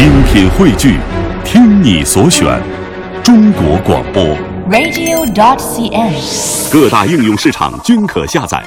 [0.00, 0.96] 精品汇聚，
[1.44, 2.58] 听你所选，
[3.22, 4.22] 中国广播。
[4.70, 6.72] radio.cn。
[6.72, 8.64] 各大应用市场均可下载。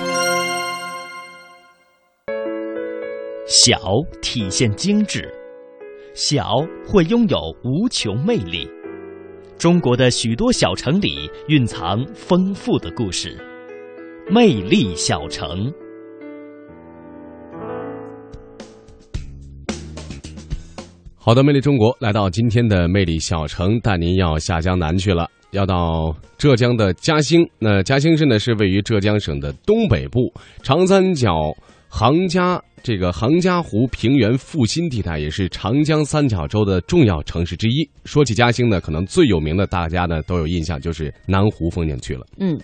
[3.48, 3.80] 小
[4.22, 5.28] 体现精致，
[6.14, 6.46] 小
[6.86, 8.70] 会拥有无穷魅力。
[9.58, 13.44] 中国的许多小城里蕴藏丰富的故事，
[14.30, 15.74] 魅力小城。
[21.26, 27.50] 好的，魅力中国来到今天的魅力小城，带您要下江南去了，要到浙江的嘉兴。
[27.60, 30.34] 那嘉兴市呢是位于浙江省的东北部，
[30.64, 31.56] 长三角
[31.88, 37.90] 杭嘉这个杭嘉湖平原腹心地带，也是长江三角洲的重要城市之一。
[38.04, 42.26] 说起嘉兴呢，可能最有名的，大家呢都有印象，就是南湖风景区了。
[42.38, 42.60] 嗯，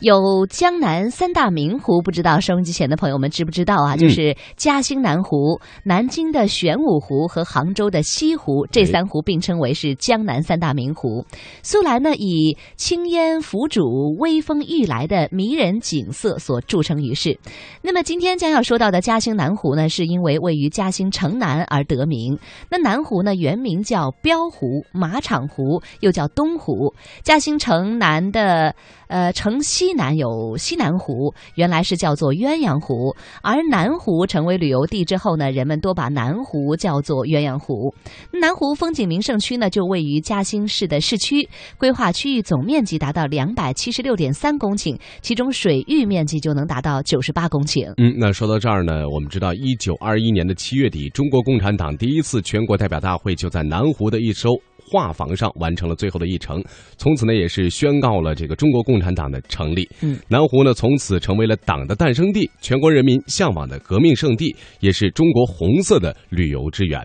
[0.00, 3.96] 有江南三大名湖，不知道收音机前的朋友们知不知道啊？
[3.96, 11.26] 就是嘉兴南湖、南京的玄武湖和杭州的西湖，这三湖并称为是江南三大名湖。
[11.64, 17.36] 素来呢，以青烟浮渚、微风欲来的迷人景色所著称于世。
[17.82, 22.38] 那么今天将要说到的嘉兴南湖呢，是因为位于嘉兴城南而得名。
[22.70, 26.94] 那南湖呢，原名叫标湖、马场湖，又叫东湖。
[27.24, 28.76] 嘉兴城南的
[29.08, 37.94] 呃城西西南有西南湖，原来是叫做鸳鸯湖，而南湖成为旅游地之后呢，人们多把南湖叫做鸳鸯湖。
[38.30, 47.90] 南湖风景名胜区呢，就位于嘉兴市的市区，规划区域总面积达到两百七十六点三公顷，其中水域面积就能达到九十八公顷。
[47.96, 54.50] 嗯，那说到这儿呢，我们知道，一九二一年的七月底，中国共产党第一次全国代表大会就在南湖的一艘
[54.90, 56.62] 画舫上完成了最后的议程，
[56.96, 59.88] 从此呢，也是宣告了这个中国共产党的成立。
[60.00, 67.00] 嗯，南湖呢，从此成为了党的诞生地，全国人民向往的革命圣地，也是中国红色的旅游之源。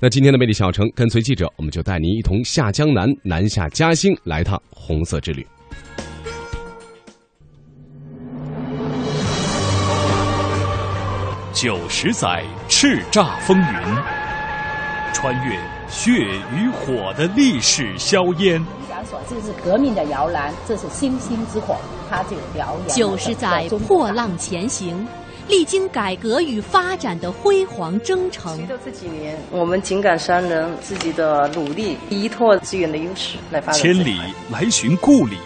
[0.00, 5.46] 那今天的魅力小城，跟随记者，我们就带您一同下江南，南下嘉兴，来趟红色之旅。
[11.54, 13.64] 九十载叱咤风云，
[15.14, 15.56] 穿越
[15.88, 16.12] 血
[16.54, 18.64] 与火的历史硝烟。
[19.28, 21.76] 这是革命的摇篮，这是星星之火，
[22.10, 22.96] 它就燎原。
[22.96, 25.06] 九十载破浪前行，
[25.46, 28.56] 历经改革与发展的辉煌征程。
[28.56, 33.82] 随着这几年，我们井冈山人自己的努力，依托资源的优势来发展。
[33.82, 34.18] 千里
[34.50, 35.36] 来寻故里，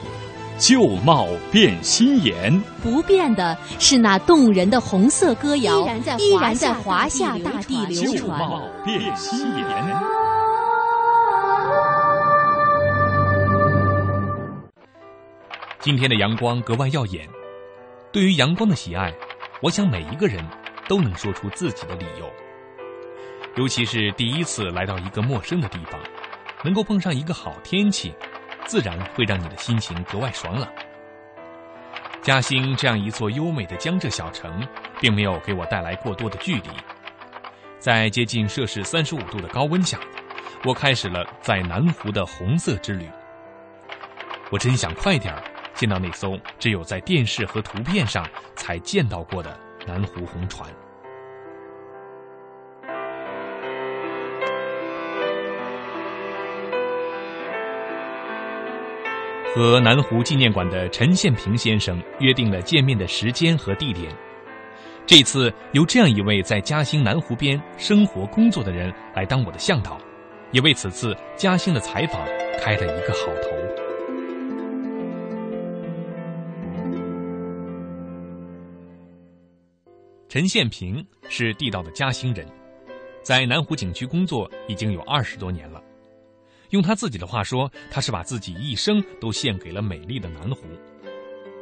[0.59, 2.61] 旧貌变新颜。
[2.83, 5.81] 不变的是那动人的红色歌谣，
[6.19, 8.39] 依然在华夏大地流旧传。
[8.39, 9.95] 貌变新颜。
[15.79, 17.27] 今天的阳光格外耀眼。
[18.11, 19.13] 对于阳光的喜爱，
[19.63, 20.45] 我想每一个人
[20.89, 22.29] 都能说出自己的理由。
[23.57, 26.01] 尤其是第一次来到一个陌生的地方，
[26.65, 28.13] 能够碰上一个好天气，
[28.69, 30.71] 自然会让你的心情格外爽朗。
[32.21, 34.63] 嘉兴这样一座优美的江浙小城，
[35.01, 36.69] 并没有给我带来过多的距离。
[37.79, 39.99] 在接近摄氏三十五度的高温下，
[40.65, 43.09] 我开始了在南湖的红色之旅。
[44.51, 45.35] 我真想快点
[45.75, 50.69] 见到那艘只有在电视和图片上才见到过的南湖红船。
[59.55, 64.15] 和南湖纪念馆的陈宪平先生约定了见面的时间和地点。
[65.07, 69.99] 这次由这样一位在嘉兴南湖边生活工作的人来当我的向导，
[70.53, 72.27] 也为此次嘉兴的采访
[72.61, 73.49] 开了一个好头。
[80.29, 82.47] 陈宪平是地道的嘉兴人，
[83.23, 85.83] 在南湖景区工作已经有二十多年了。
[86.71, 90.67] 用他自己的话说，他是把自己一生都献给了美丽的南湖。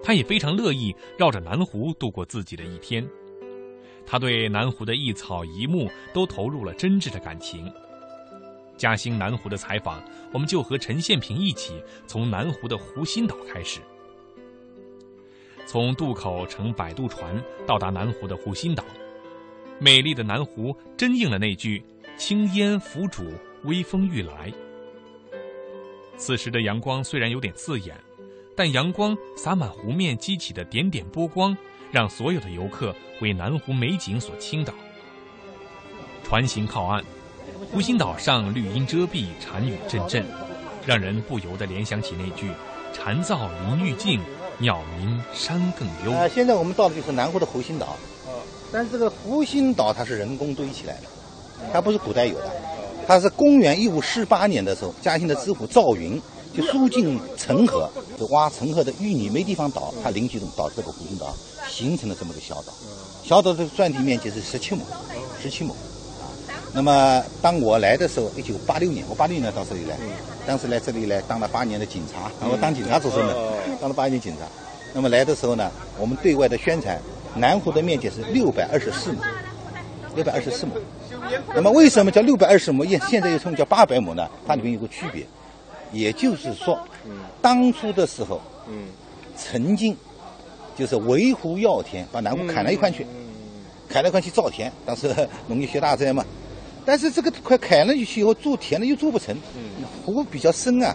[0.02, 3.06] 他也非常乐意绕着南湖度过自己的一天。
[4.06, 7.72] 他对南湖的一草一木都投入了真挚的感情。
[8.76, 13.80] 嘉兴南湖的采访，我们就和陈宪平一起从南湖的湖心岛开始。
[15.66, 18.84] 从渡口乘摆渡船到达南湖的湖心岛，
[19.80, 21.82] 美丽的南湖真应了那句
[22.16, 23.24] “青烟浮渚，
[23.64, 24.52] 微风欲来”。
[26.18, 27.94] 此时的阳光虽然有点刺眼，
[28.56, 31.56] 但阳光洒满湖面激起的点点波光，
[31.92, 34.72] 让所有的游客为南湖美景所倾倒。
[36.24, 37.04] 船行靠岸，
[37.70, 40.24] 湖心岛上绿荫遮蔽，蝉语阵阵，
[40.86, 42.50] 让人不由得联想起那句
[42.92, 44.20] “蝉噪林愈静，
[44.58, 46.10] 鸟鸣山更幽”。
[46.18, 47.96] 呃，现在我们到的就是南湖的湖心岛，
[48.72, 51.02] 但是这个湖心岛它是人工堆起来的，
[51.72, 52.50] 它不是古代有的。
[53.06, 56.20] 它是公元一五四八年的时候，嘉兴的知府赵云
[56.54, 57.88] 就疏浚城河，
[58.18, 61.32] 就挖城河的淤泥没地方倒，他灵机一动倒这个湖心岛，
[61.68, 62.72] 形成了这么个小岛。
[63.22, 64.82] 小岛的占地面积是十七亩，
[65.40, 65.74] 十七亩。
[66.72, 69.96] 那么当我来的时候，一九八六年，我八六年到这里来，
[70.46, 73.34] 当时来这里来当了八年的警察，我当警察出身的，
[73.80, 74.46] 当了八年警察。
[74.92, 77.00] 那么来的时候呢，我们对外的宣传，
[77.36, 79.18] 南湖的面积是六百二十四亩，
[80.14, 80.72] 六百二十四亩。
[81.54, 82.84] 那么为什么叫六百二十亩？
[82.84, 84.28] 现现在又称叫八百亩呢？
[84.46, 85.26] 它里面有个区别，
[85.92, 86.78] 也就是说，
[87.40, 88.40] 当初的时候，
[89.36, 89.96] 曾经
[90.76, 93.06] 就是围湖要田，把南湖砍了一块去，
[93.88, 95.14] 砍了一块去造田，当时
[95.46, 96.24] 农业学大灾嘛。
[96.84, 99.36] 但是这个块砍了去以后，做田了又做不成，
[100.04, 100.94] 湖比较深啊，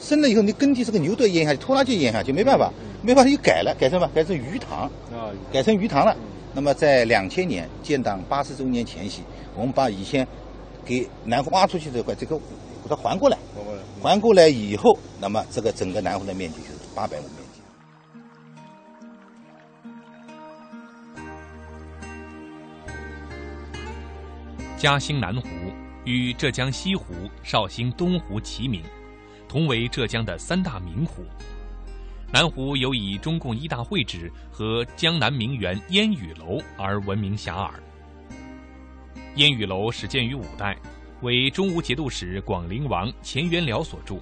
[0.00, 2.72] 深了以后你耕地这个牛都要淹下去，拖拉机淹下去，没办法，
[3.02, 4.10] 没办法又改了，改成什么？
[4.12, 4.90] 改成鱼塘，
[5.52, 6.16] 改成鱼塘了。
[6.58, 9.22] 那么在两千年建党八十周年前夕，
[9.54, 10.26] 我们把以前
[10.84, 13.38] 给南湖挖出去这块这个给它还过来，
[14.02, 17.60] 还过来以后，那么这个整个南湖的面积就是八百亩面积。
[24.76, 25.48] 嘉兴南湖
[26.02, 27.14] 与浙江西湖、
[27.44, 28.82] 绍兴东湖齐名，
[29.46, 31.22] 同为浙江的三大名湖。
[32.30, 37.70] 南湖有以中共一大会址和江南名园烟雨楼而闻名遐迩。
[39.36, 40.76] 烟雨楼始建于五代，
[41.22, 44.20] 为中吴节度使广陵王钱元辽所筑。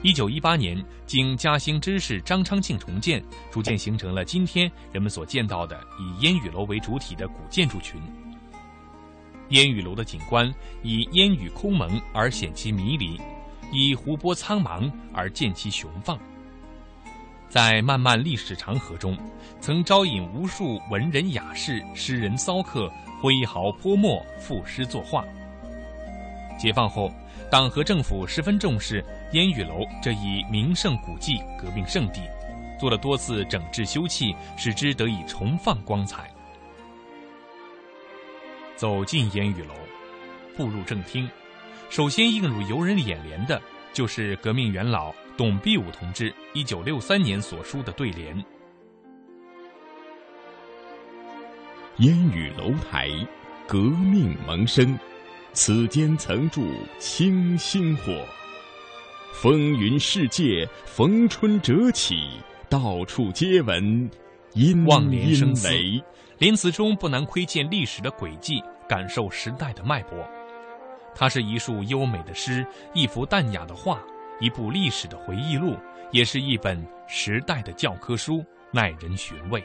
[0.00, 8.00] 一九一八年，经嘉兴知事张昌庆重建，逐渐形成了今天人们所见到的以烟雨楼为主体的古建筑群。
[9.50, 10.50] 烟雨楼的景观
[10.82, 13.20] 以烟雨空蒙而显其迷离，
[13.70, 16.18] 以湖泊苍茫而见其雄放。
[17.54, 19.16] 在漫漫历史长河中，
[19.60, 22.92] 曾招引无数文人雅士、诗人骚客
[23.22, 25.24] 挥毫泼墨赋诗作画。
[26.58, 27.14] 解放后，
[27.52, 29.04] 党和政府十分重视
[29.34, 32.22] 烟雨楼这一名胜古迹、革命圣地，
[32.76, 36.28] 做了多次整治修葺，使之得以重放光彩。
[38.74, 39.74] 走进烟雨楼，
[40.56, 41.30] 步入正厅，
[41.88, 43.62] 首先映入游人眼帘的
[43.92, 48.36] 就是革命元老董必武同志一九六三年所书的对联
[51.98, 53.10] ：“烟雨楼台，
[53.66, 54.96] 革命萌生，
[55.52, 56.64] 此间曾住
[57.00, 58.24] 清星火。
[59.32, 62.28] 风云世界，逢春折起，
[62.68, 64.08] 到处皆闻
[64.52, 66.00] 阴望连阴生雷。”
[66.38, 70.18] 连词中不难窥见历史的轨迹，感受时代的脉搏。
[71.14, 74.02] 它是一束优美的诗，一幅淡雅的画，
[74.40, 75.76] 一部历史的回忆录，
[76.10, 79.62] 也是一本时代的教科书，耐人寻味，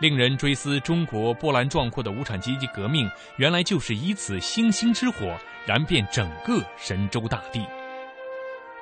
[0.00, 5.36] 令人追思中国波澜壮阔的无产阶级革命，原来就是以此星星之火
[5.66, 7.64] 燃遍整个神州大地。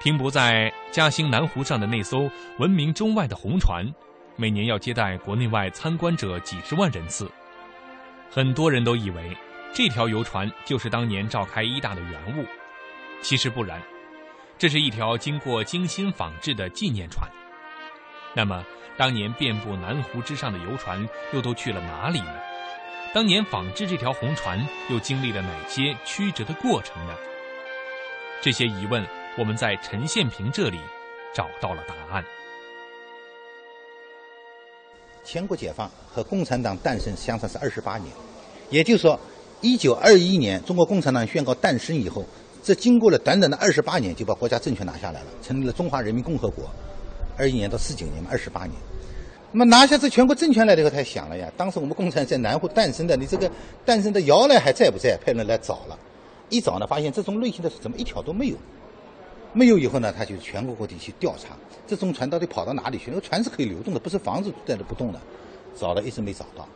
[0.01, 3.87] 停泊在嘉兴南湖上的那艘闻名中外的红船。
[4.39, 7.27] 每年要接待国内外参观者几十万人次，
[8.31, 9.35] 很多人都以为
[9.73, 12.45] 这条游船就是当年召开一大的原物，
[13.23, 13.81] 其实不然，
[14.59, 17.31] 这是一条经过精心仿制的纪念船。
[18.35, 18.65] 那么，
[18.97, 22.33] 当年遍布南湖之上的游船又都去了哪里呢？
[23.15, 24.59] 当年仿制这条红船
[24.91, 27.15] 又经历了哪些曲折的过程呢？
[28.43, 29.07] 这些疑问，
[29.39, 30.79] 我们在陈宪平这里
[31.35, 32.25] 找到了答案。
[35.25, 38.13] 全国解放和共产党诞生相差是二十八年，
[38.71, 39.19] 也就是说，
[39.61, 42.25] 一九二一年中国共产党宣告诞生以后，
[42.67, 46.69] 这经过了短短的二十八年，就把国家政权拿下来了，成立了中华人民共和国。
[47.39, 48.73] 二一年到四九年嘛，二十八年。
[49.53, 53.49] 那么拿下这全国政权来了以后，他想了呀，当时我们共产党在南湖诞生的，你这个
[53.85, 55.17] 诞生的摇篮还在不在？
[55.25, 55.97] 派人来找了，
[56.49, 58.57] 一找呢，发现这种类型的怎么一条都没有。
[59.53, 61.57] 没有以后呢，他就全国各地去调查，
[61.87, 63.05] 这种船到底跑到哪里去？
[63.11, 65.21] 那个船是可以流动的，不是房子在那不动的，
[65.79, 66.67] 找了一直没找到。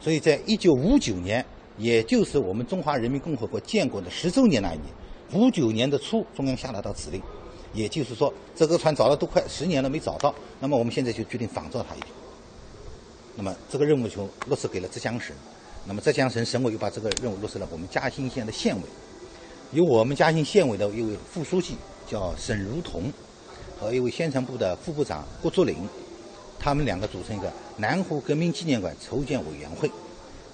[0.00, 1.42] 所以在一九五九年，
[1.78, 4.88] 也就是我们中华人民共和国建国的十周年那一年，
[5.32, 7.22] 五九年的初，中央下达到指令，
[7.72, 12.08] 也就是说这个船找了都快十年了没找到，那么我们现在就决定仿造它一条。
[13.36, 15.34] 那么这个任务就落实给了浙江省，
[15.86, 18.82] 那么浙江省省委又把这个任务落实了我们嘉兴县的县委，
[19.72, 21.76] 由我们嘉兴县委的一位副书记。
[22.08, 23.04] 叫沈如彤
[23.78, 25.76] 和一位宣传部的副部长郭竹林，
[26.58, 29.88] 他们两个组成一个南湖革命纪念馆筹建委员会。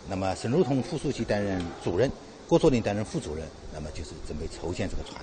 [0.07, 2.13] 那么沈如彤副书记担任主任，
[2.49, 3.45] 郭作林担任副主任。
[3.75, 5.21] 那么就是准备筹建这个船。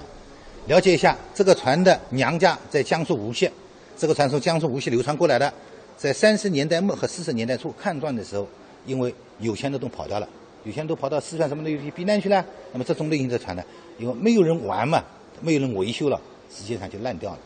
[0.67, 3.49] 了解一下，这个船的娘家在江苏无锡，
[3.97, 5.51] 这个船从江苏无锡流传过来的，
[5.97, 8.47] 在三十年代末和四十年代初抗战的时候，
[8.85, 10.29] 因为有钱的都跑掉了，
[10.63, 12.45] 有钱都跑到四川什么的去避难去了。
[12.71, 13.63] 那么这种类型的船呢，
[13.97, 15.03] 因为没有人玩嘛，
[15.41, 16.21] 没有人维修了，
[16.53, 17.39] 实际上就烂掉了。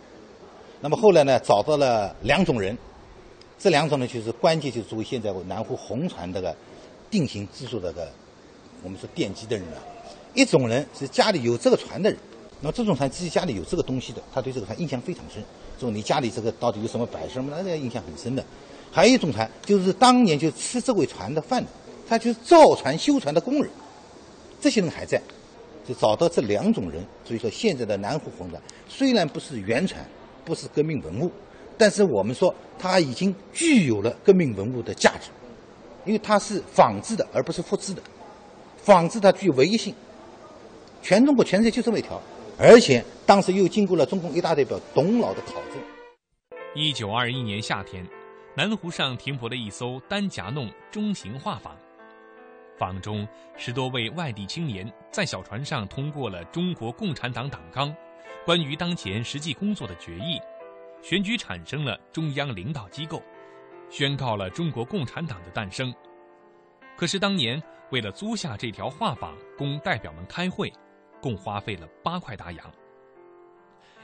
[0.81, 2.77] 那么后来呢，找到了两种人，
[3.57, 6.55] 这两种呢就是关键，就是作为现在南湖红船这个
[7.09, 8.07] 定型制作这个
[8.83, 9.81] 我们说奠基的人啊。
[10.33, 12.19] 一种人是家里有这个船的人，
[12.61, 15.43] 那这种船自己家里有这个东西的，他对这个船印象非常深。
[15.79, 17.53] 说你家里这个到底有什么摆设嘛？
[17.57, 18.43] 那个印象很深的。
[18.91, 21.69] 还有一种船，就是当年就吃这位船的饭的，
[22.07, 23.69] 他就是造船修船的工人，
[24.61, 25.21] 这些人还在，
[25.87, 27.03] 就找到这两种人。
[27.25, 30.03] 所以说，现在的南湖红船虽然不是原船，
[30.45, 31.31] 不是革命文物，
[31.77, 35.29] 但是我们说它已经具有了革命文物的价值，
[36.05, 38.01] 因为它是仿制的，而不是复制的。
[38.87, 39.93] 仿制它具有唯一性。
[41.01, 42.21] 全中国、全世界就这么一条，
[42.57, 46.57] 而且当时又经过了中共一大代表董老的考证。
[46.73, 48.07] 一九二一年夏天，
[48.55, 51.71] 南湖上停泊了一艘单夹弄中型画舫，
[52.79, 53.27] 舫中
[53.57, 57.89] 十多位外地青年在小船上通过了《中国共产党党纲》
[58.45, 60.39] 关于当前实际工作的决议，
[61.01, 63.21] 选举产生了中央领导机构，
[63.89, 65.93] 宣告了中国共产党的诞生。
[66.95, 70.71] 可是当年为了租下这条画舫供代表们开会。
[71.19, 72.71] 共花费了八块大洋。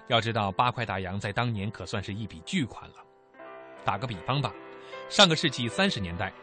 [0.08, 2.96] 要知道，八块大洋在当年可算是一笔巨款了。
[3.86, 4.52] 打个比方吧，
[5.10, 6.34] 上个世纪三十年代，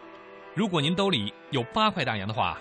[0.54, 2.56] 如果您兜里有八块大洋的话，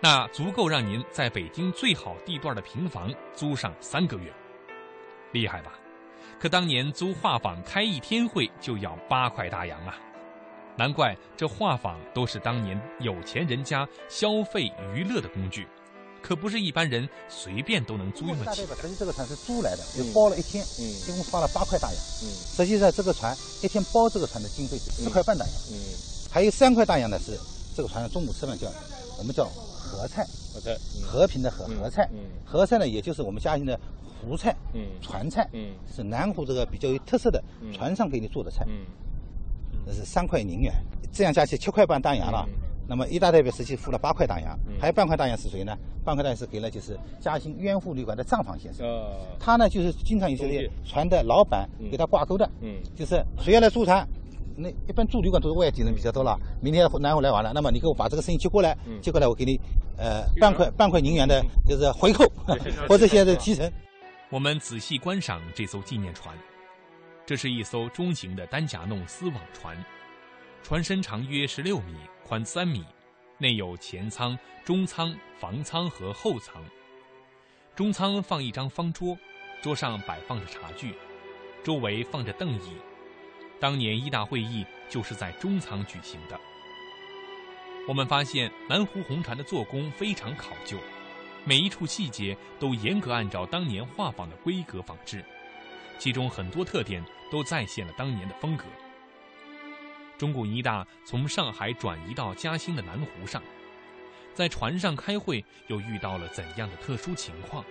[0.00, 4.32] 那足够让您在北京最好地段的平房租上三个月。
[5.30, 5.72] 厉害吧？
[6.40, 9.96] 可当年租画舫开一天会就要八块大洋啊！
[10.76, 15.66] 难怪这画舫都是当年有钱人家消费娱乐的工具。
[16.22, 18.60] 可不是一般人随便都能租用得起。
[18.60, 21.96] 实际这个船是租来的，就包了一天，嗯一共花了八块大洋。
[21.96, 22.26] 嗯
[22.56, 25.54] 实际上这个船一天包这个船的经费是四块半大洋。
[26.30, 27.36] 还有三块大洋呢，是
[27.74, 28.68] 这个船上中午吃饭叫
[29.18, 30.24] 我们叫合菜，
[31.04, 32.08] 和平的和合菜。
[32.46, 35.50] 合菜呢，也就是我们嘉兴的湖菜、嗯船菜，
[35.92, 37.42] 是南湖这个比较有特色的
[37.74, 38.64] 船上给你做的菜。
[39.86, 40.72] 那是三块银元，
[41.12, 42.46] 这样加起七块半大洋了。
[42.88, 45.74] 那么一大代表实际付了八块大洋，还有半块大洋是谁呢？
[46.04, 48.84] 半块大洋是给了就是嘉兴渊沪旅馆的账房先生。
[49.38, 52.50] 他呢就是经常有些船的老板给他挂钩的。
[52.60, 54.06] 嗯，就是谁要来租船，
[54.56, 56.36] 那一般住旅馆都是外地人比较多了。
[56.60, 59.58] 明天南湖来玩了，那么你给我把这个生意接过来，接过来我给你
[59.96, 62.24] 呃半块半块银元的就是回扣
[62.88, 63.70] 或者现在提成。
[64.28, 66.34] 我们仔细观赏这艘纪念船，
[67.24, 69.76] 这是一艘中型的单夹弄丝网船，
[70.62, 71.96] 船身长约十六米。
[72.24, 72.82] 宽三米，
[73.36, 76.64] 内有前舱、中舱、房舱和后舱。
[77.76, 79.14] 中舱放一张方桌，
[79.60, 80.94] 桌上摆放着茶具，
[81.62, 82.78] 周围放着凳椅。
[83.60, 86.40] 当年一大会议就是在中舱举行的。
[87.86, 90.78] 我们发现南湖红船的做工非常考究，
[91.44, 95.22] 每一处细节都严格按照当年画舫的规格仿制，
[95.98, 98.64] 其中很多特点都再现了当年的风格。
[100.18, 103.42] 中共一大从上海转移到嘉兴的南湖上，
[104.34, 107.64] 在船上开会又遇到了怎样的特殊情况？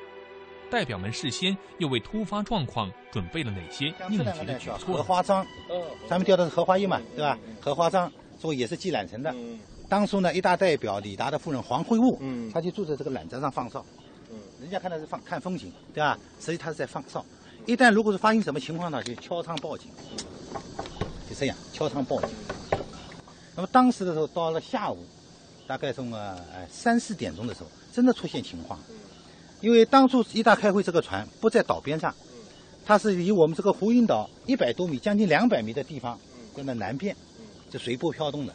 [0.69, 4.95] 代表们事先又为突发状况准备了哪些应急的举措？
[4.95, 5.45] 荷花章，
[6.07, 7.37] 咱们钓的是荷花叶嘛，对吧？
[7.59, 8.09] 荷花章
[8.39, 9.35] 做也是系缆绳的。
[9.89, 12.21] 当初呢，一大代表李达的夫人黄惠务，
[12.53, 13.85] 他就住在这个缆绳上放哨。
[14.61, 16.17] 人家看的是放看风景，对吧？
[16.39, 17.25] 实际他是在放哨。
[17.65, 19.89] 一旦如果是发生什么情况呢，就敲窗报警。
[21.29, 22.29] 就这样敲窗报警。
[23.55, 24.97] 那么当时的时候，到了下午，
[25.67, 26.37] 大概从呃
[26.69, 28.79] 三四点钟的时候，真的出现情况。
[29.61, 32.13] 因为当初一大开会，这个船不在岛边上，
[32.83, 36.19] 它是离我们这个湖阴岛一百多米，将近两百米的地方，
[36.55, 37.15] 在那南边，
[37.69, 38.53] 就随波飘动的。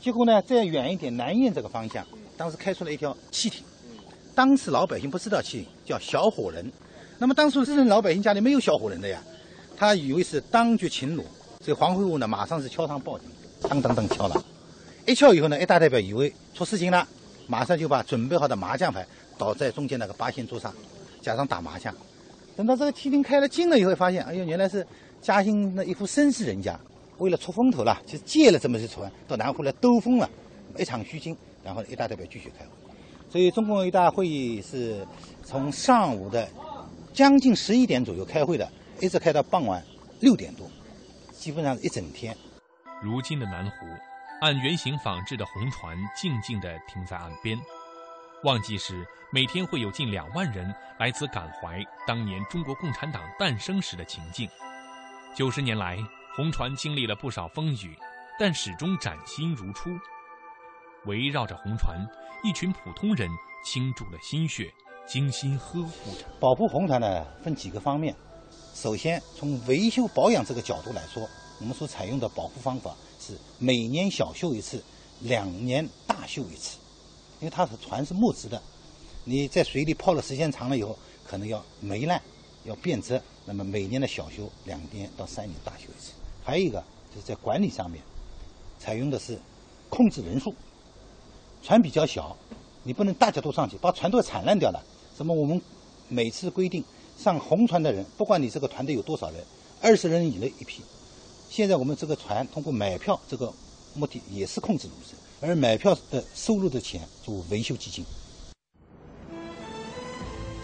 [0.00, 2.06] 结果呢，再远一点，南燕这个方向，
[2.36, 3.64] 当时开出了一条汽艇。
[4.34, 6.70] 当时老百姓不知道汽艇叫小火人，
[7.20, 9.22] 那么当初这些老百姓家里没有小火人的呀，
[9.76, 11.22] 他以为是当局擒虏。
[11.62, 13.28] 这黄会务呢，马上是敲上报警，
[13.68, 14.42] 当当当敲了，
[15.06, 17.06] 一敲以后呢，一大代表以为出事情了，
[17.46, 20.74] 马上就把准备好的麻将牌倒在中间那个八仙桌上，
[21.20, 21.94] 假装打麻将。
[22.56, 24.86] 等到这个梯厅开了近了以后，发现，哎呦，原来是
[25.20, 26.80] 嘉兴的一户绅士人家，
[27.18, 30.26] 为了出风头了，就借了这么一船到南湖来兜风了，
[30.78, 32.70] 一场虚惊，然后一大代表继续开会。
[33.30, 35.06] 所以中共一大会议是
[35.44, 36.48] 从上午的
[37.12, 39.82] 将近十一点左右开会的，一直开到傍晚
[40.20, 40.70] 六点多。
[41.32, 42.36] 基本上一整天。
[43.02, 43.86] 如今的南湖，
[44.40, 47.58] 按原型仿制的红船静静地停在岸边。
[48.44, 54.48] 旺季时，每天会有近两万人来此感怀当年中国共产党诞生时的情境。
[55.34, 55.98] 九十年来，
[56.36, 57.96] 红船经历了不少风雨，
[58.38, 59.90] 但始终崭新如初。
[61.06, 61.98] 围绕着红船，
[62.44, 63.30] 一群普通人
[63.64, 64.72] 倾注了心血，
[65.10, 66.24] 精心呵护着。
[66.38, 68.14] 保护红船呢，分几个方面。
[68.76, 74.80] 首先，从维修保养这个角度来说，我们所采用的保护方法是每年小修一次，
[75.22, 76.78] 两年大修一次。
[77.40, 78.62] 因为它的船是木质的，
[79.24, 82.22] 你在水里泡的时间长了以后，可能要霉烂、
[82.64, 83.20] 要变质。
[83.44, 86.12] 那么每年的小修，两年到三年大修一次。
[86.44, 86.80] 还有一个
[87.12, 88.00] 就是在管理上面，
[88.78, 89.36] 采用的是
[89.88, 90.54] 控制人数。
[91.64, 92.36] 船比较小，
[92.84, 94.80] 你不能大家都上去，把船都铲烂掉了。
[95.20, 95.60] 那么我们
[96.08, 96.82] 每次规定
[97.18, 99.44] 上红船的人，不管你这个团队有多少人，
[99.82, 100.80] 二十人以内一批。
[101.50, 103.52] 现在我们这个船通过买票这个
[103.94, 108.02] 目的也是控制流程，而买票的收入的钱做维修基金。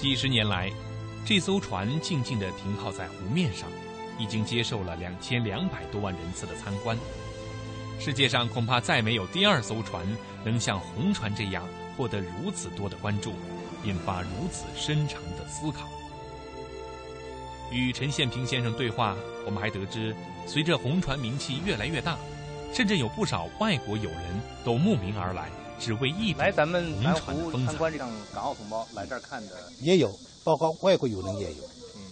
[0.01, 0.73] 几十年来，
[1.27, 3.69] 这艘船静静地停靠在湖面上，
[4.19, 6.97] 已经接受了两千两百多万人次的参观。
[8.01, 10.07] 世界上恐怕再没有第二艘船
[10.47, 13.35] 能像红船这样获得如此多的关注，
[13.87, 15.87] 引发如此深长的思考。
[17.71, 20.15] 与陈宪平先生对话，我们还得知，
[20.47, 22.17] 随着红船名气越来越大，
[22.73, 24.23] 甚至有不少外国友人
[24.65, 27.73] 都慕名而来，只为一来咱们红船的风采。
[27.73, 30.11] 参观这趟港澳同胞来这儿看的也有，
[30.45, 31.65] 包括外国友人也有。
[31.97, 32.03] 嗯，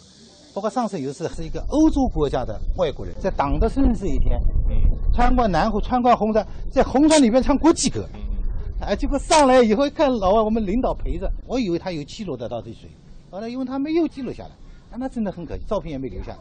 [0.52, 4.74] 包括上次有一次是一个欧洲国家的外国人，在党的生日这一天，嗯，
[5.12, 8.08] 参观南湖，参观红船，在红船里面唱国际歌。
[8.84, 12.88] 哎，结果上来以后一看，老外我们领导陪着，我以为他有记录得到这水，
[13.30, 14.50] 后来因为他没有记录下来。
[14.96, 16.36] 那真的很可惜，照片也没留下。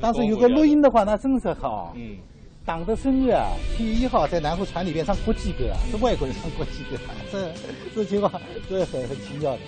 [0.00, 1.92] 当时有个录音的话，那真是好。
[1.94, 2.16] 嗯，
[2.64, 6.96] 党的生日啊，七月一号在南湖船里边唱国际歌啊，是外国人唱国际歌，
[7.30, 7.52] 这
[7.94, 8.32] 这情况
[8.70, 9.58] 这很很奇妙的。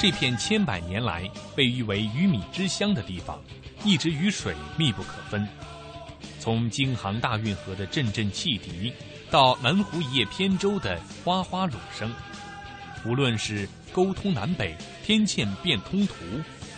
[0.00, 3.36] 这片千百年来被誉为鱼米之乡的地方，
[3.84, 5.44] 一直与水密不可分。
[6.38, 8.92] 从京杭大运河的阵阵汽笛，
[9.28, 12.14] 到南湖一叶扁舟的哗哗橹声，
[13.04, 16.14] 无论是沟通南北、天堑变通途，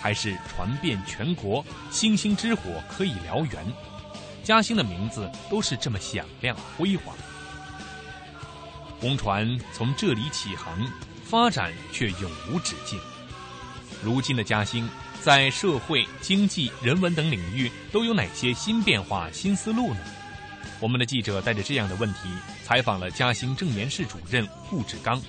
[0.00, 3.62] 还是传遍全国、星星之火可以燎原，
[4.42, 7.14] 嘉兴的名字都是这么响亮辉煌。
[8.98, 10.74] 红船从这里起航。
[11.22, 12.98] 发展却永无止境。
[14.02, 14.88] 如今的嘉兴，
[15.20, 20.00] 在社会、经济、人文等领域都有哪些新变化、新思路呢？
[20.80, 22.30] 我们的记者带着这样的问题，
[22.62, 25.20] 采访了嘉兴正言室主任顾志刚，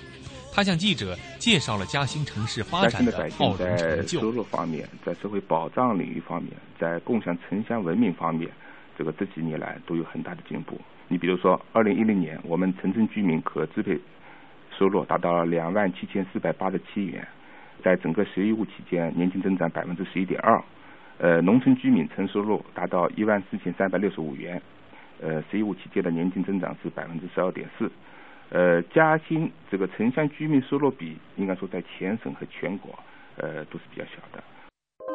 [0.53, 4.21] 他向记者介绍了嘉兴城市发展的傲人成就。
[4.21, 8.49] 收入方面，在社会保障领域方面，在共享城乡文明方面，
[8.97, 10.79] 这个这几年来都有很大的进步。
[11.09, 13.99] 你比如说，二零一零年，我们城镇居民可支配。
[14.79, 17.27] 收入达到了两万七千四百八十七元，
[17.83, 20.61] 在整个“十一五”期间，年均增长百分之十一点二。
[21.17, 24.61] 呃，农村居民纯收入达到一万四千三百六十五元，
[25.21, 27.91] 呃，“十一五”期间的年均增长是百分之十二点四。
[28.49, 32.97] 呃，嘉兴这个城乡居民收入比，应该说在全省和全国，
[33.37, 34.43] 呃，都是比较小的。